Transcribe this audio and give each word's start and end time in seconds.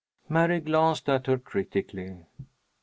Mary 0.27 0.59
glanced 0.59 1.07
at 1.09 1.27
her 1.27 1.37
critically. 1.37 2.23